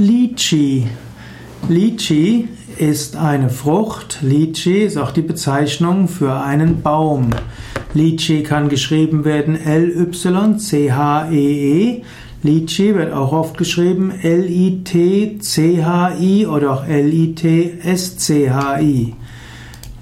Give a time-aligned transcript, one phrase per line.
[0.00, 0.86] Lychee.
[1.68, 2.44] Lychee
[2.76, 4.20] ist eine Frucht.
[4.22, 7.30] Lychee ist auch die Bezeichnung für einen Baum.
[7.94, 9.90] Lychee kann geschrieben werden L-Y-C-H-E-E.
[11.90, 12.02] -E.
[12.44, 14.86] Lychee wird auch oft geschrieben L-I-T-C-H-I
[16.46, 17.94] oder auch L-I-T-S-C-H-I.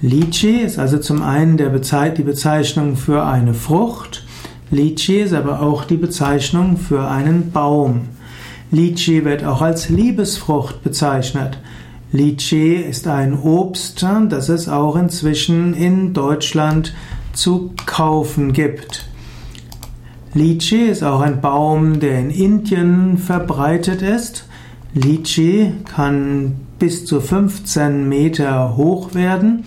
[0.02, 4.26] Lychee ist also zum einen der Bezei die Bezeichnung für eine Frucht.
[4.70, 8.08] Lychee ist aber auch die Bezeichnung für einen Baum.
[8.70, 11.58] Lychee wird auch als Liebesfrucht bezeichnet.
[12.12, 16.94] Lychee ist ein Obst, das es auch inzwischen in Deutschland
[17.32, 19.08] zu kaufen gibt.
[20.34, 24.46] Lychee ist auch ein Baum, der in Indien verbreitet ist.
[24.94, 29.64] Lychee kann bis zu 15 Meter hoch werden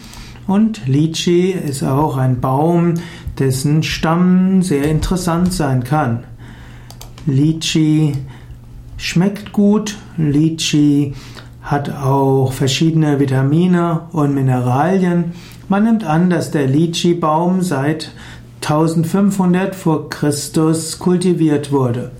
[0.48, 2.96] und Lychee ist auch ein Baum,
[3.38, 6.24] dessen Stamm sehr interessant sein kann.
[7.26, 8.14] Lychee
[9.00, 9.98] schmeckt gut.
[10.18, 11.14] Lychee
[11.64, 15.34] hat auch verschiedene Vitamine und Mineralien.
[15.68, 18.12] Man nimmt an, dass der Lychee-Baum seit
[18.62, 22.12] 1500 vor Christus kultiviert wurde.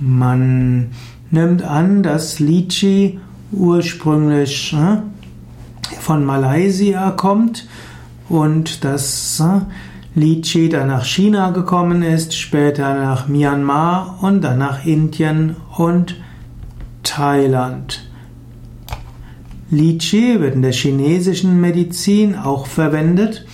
[0.00, 0.90] Man
[1.30, 3.20] nimmt an, dass Lychee
[3.52, 4.98] ursprünglich äh,
[6.00, 7.68] von Malaysia kommt
[8.28, 9.42] und dass
[10.14, 16.16] äh, Lychee dann nach China gekommen ist, später nach Myanmar und dann nach Indien und
[17.02, 18.08] Thailand.
[19.70, 23.46] Lychee wird in der chinesischen Medizin auch verwendet.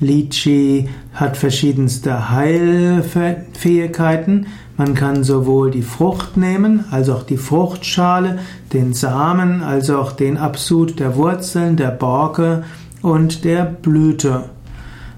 [0.00, 4.46] Lychee hat verschiedenste Heilfähigkeiten.
[4.78, 8.40] Man kann sowohl die Frucht nehmen, als auch die Fruchtschale,
[8.72, 12.64] den Samen, als auch den Absud der Wurzeln, der Borke
[13.00, 14.50] und der Blüte.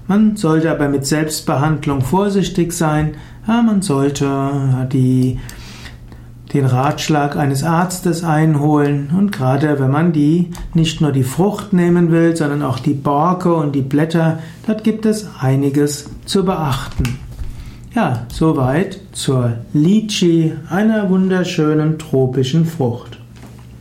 [0.09, 3.11] Man sollte aber mit Selbstbehandlung vorsichtig sein.
[3.47, 4.27] Ja, man sollte
[4.91, 5.37] die,
[6.51, 9.11] den Ratschlag eines Arztes einholen.
[9.15, 13.53] Und gerade wenn man die nicht nur die Frucht nehmen will, sondern auch die Borke
[13.53, 17.19] und die Blätter, dort gibt es einiges zu beachten.
[17.93, 23.18] Ja, soweit zur Lychee, einer wunderschönen tropischen Frucht.